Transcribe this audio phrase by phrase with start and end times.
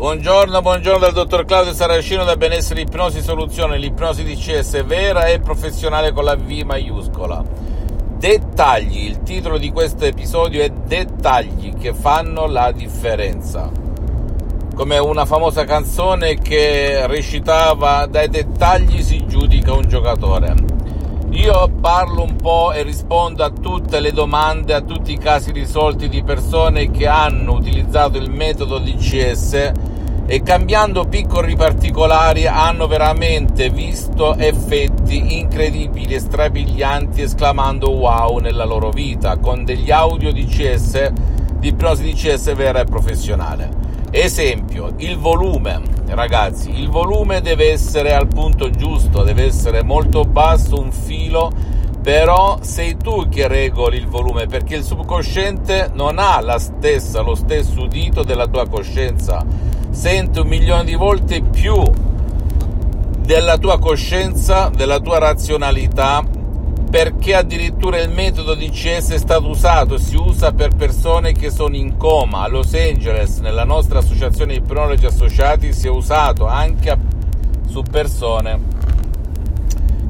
[0.00, 6.10] Buongiorno, buongiorno dal dottor Claudio Saracino da Benessere Ipnosi Soluzione, l'ipnosi DCS vera e professionale
[6.12, 7.44] con la V maiuscola.
[8.16, 13.70] Dettagli, il titolo di questo episodio è Dettagli che fanno la differenza.
[14.74, 20.54] Come una famosa canzone che recitava dai dettagli si giudica un giocatore.
[21.32, 26.08] Io parlo un po' e rispondo a tutte le domande, a tutti i casi risolti
[26.08, 29.89] di persone che hanno utilizzato il metodo DCS
[30.32, 38.90] e cambiando piccoli particolari hanno veramente visto effetti incredibili e strabilianti esclamando wow nella loro
[38.90, 41.10] vita con degli audio DCS
[41.58, 43.70] di ipnosi DCS vera e professionale.
[44.12, 50.78] Esempio, il volume, ragazzi, il volume deve essere al punto giusto, deve essere molto basso,
[50.78, 51.50] un filo,
[52.00, 57.34] però sei tu che regoli il volume perché il subconsciente non ha la stessa, lo
[57.34, 59.44] stesso udito della tua coscienza,
[59.90, 61.82] sente un milione di volte più
[63.18, 66.38] della tua coscienza, della tua razionalità
[66.90, 71.96] perché addirittura il metodo DCS è stato usato, si usa per persone che sono in
[71.96, 72.40] coma.
[72.40, 76.98] A Los Angeles, nella nostra associazione ipnologi associati, si è usato anche
[77.68, 78.78] su persone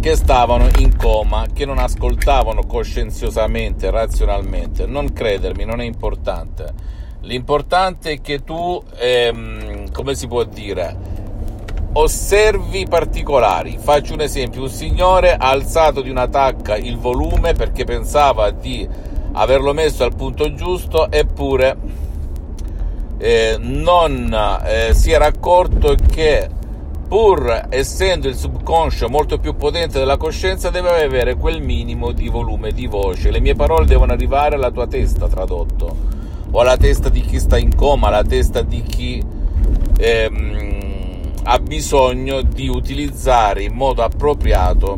[0.00, 4.84] che stavano in coma, che non ascoltavano coscienziosamente, razionalmente.
[4.84, 6.74] Non credermi, non è importante.
[7.26, 10.96] L'importante è che tu, ehm, come si può dire,
[11.94, 13.78] osservi particolari.
[13.80, 18.88] Faccio un esempio: un signore ha alzato di una tacca il volume perché pensava di
[19.32, 21.76] averlo messo al punto giusto, eppure
[23.18, 24.32] eh, non
[24.64, 26.48] eh, si era accorto che
[27.08, 32.70] pur essendo il subconscio molto più potente della coscienza deve avere quel minimo di volume
[32.70, 33.32] di voce.
[33.32, 36.15] Le mie parole devono arrivare alla tua testa tradotto
[36.50, 39.22] o alla testa di chi sta in coma, alla testa di chi
[39.98, 40.76] ehm,
[41.44, 44.96] ha bisogno di utilizzare in modo appropriato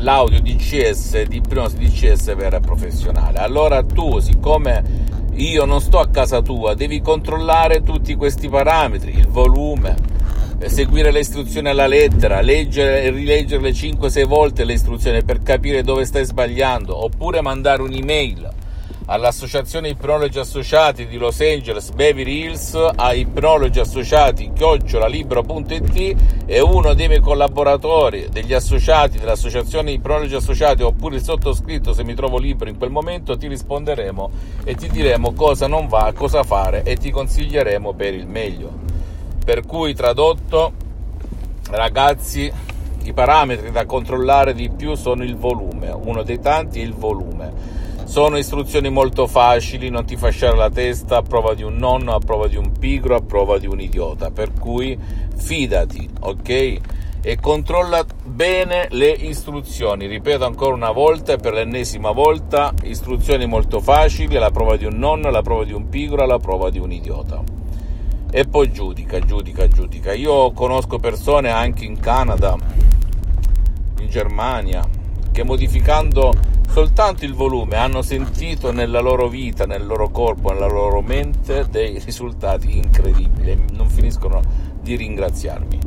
[0.00, 3.38] l'audio DCS di ipnosi DCS vera e professionale.
[3.38, 9.28] Allora tu, siccome io non sto a casa tua, devi controllare tutti questi parametri, il
[9.28, 9.94] volume,
[10.66, 16.04] seguire le istruzioni alla lettera, leggere e rileggere 5-6 volte le istruzioni per capire dove
[16.04, 18.57] stai sbagliando, oppure mandare un'email
[19.10, 27.08] all'Associazione Ipnologi Associati di Los Angeles Beverly Hills a ipnologi associati chiocciolalibro.it e uno dei
[27.08, 32.76] miei collaboratori degli associati dell'Associazione Ipnologi Associati oppure il sottoscritto se mi trovo libero in
[32.76, 34.30] quel momento ti risponderemo
[34.64, 38.70] e ti diremo cosa non va, cosa fare e ti consiglieremo per il meglio.
[39.42, 40.72] Per cui tradotto
[41.70, 42.52] ragazzi
[43.04, 47.77] i parametri da controllare di più sono il volume, uno dei tanti è il volume
[48.08, 52.18] sono istruzioni molto facili, non ti fasciare la testa a prova di un nonno, a
[52.18, 54.30] prova di un pigro, a prova di un idiota.
[54.30, 54.98] Per cui
[55.36, 56.80] fidati, ok?
[57.20, 60.06] E controlla bene le istruzioni.
[60.06, 64.96] Ripeto ancora una volta e per l'ennesima volta: istruzioni molto facili alla prova di un
[64.96, 67.42] nonno, alla prova di un pigro, alla prova di un idiota.
[68.30, 70.14] E poi giudica, giudica, giudica.
[70.14, 72.56] Io conosco persone anche in Canada,
[74.00, 74.82] in Germania,
[75.30, 81.00] che modificando soltanto il volume hanno sentito nella loro vita, nel loro corpo, nella loro
[81.00, 84.40] mente dei risultati incredibili non finiscono
[84.80, 85.78] di ringraziarmi.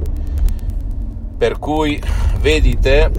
[1.38, 2.02] Per cui
[2.40, 3.10] vedi te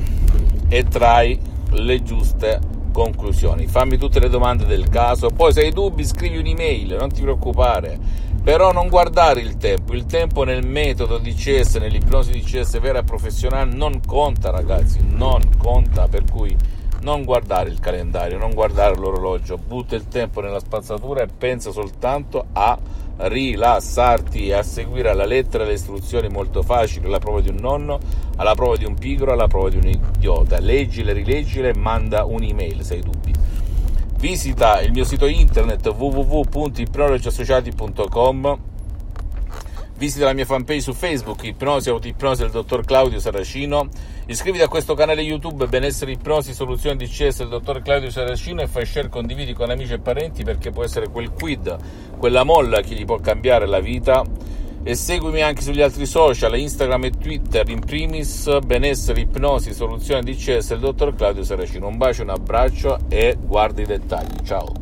[0.69, 1.39] e trai
[1.71, 2.61] le giuste
[2.93, 3.67] conclusioni.
[3.67, 7.99] Fammi tutte le domande del caso, poi se hai dubbi scrivi un'email, non ti preoccupare.
[8.43, 12.99] Però non guardare il tempo, il tempo nel metodo di CS, nell'ipnosi di CS vera
[12.99, 16.57] e professionale non conta ragazzi, non conta, per cui
[17.03, 22.47] non guardare il calendario, non guardare l'orologio, butta il tempo nella spazzatura e pensa soltanto
[22.53, 22.79] a
[23.17, 27.99] rilassarti e a seguire alla lettera le istruzioni molto facili, alla prova di un nonno,
[28.37, 30.61] alla prova di un pigro, alla prova di un idiota.
[30.61, 33.35] Leggile, rileggile e manda un'email se hai dubbi.
[34.19, 38.72] Visita il mio sito internet www.ipnologiassociati.com
[40.03, 43.87] Visita la mia fanpage su Facebook, Ipnosi Autoipnosi del dottor Claudio Saracino.
[44.27, 48.85] Iscriviti a questo canale YouTube Benessere Ipnosi Soluzione DCS del dottor Claudio Saracino e fai
[48.85, 51.77] share, condividi con amici e parenti perché può essere quel quid,
[52.19, 54.25] quella molla che gli può cambiare la vita.
[54.83, 60.71] E seguimi anche sugli altri social, Instagram e Twitter, in primis Benessere Ipnosi Soluzione DCS
[60.71, 61.87] del dottor Claudio Saracino.
[61.87, 64.35] Un bacio, un abbraccio e guarda i dettagli.
[64.43, 64.82] Ciao!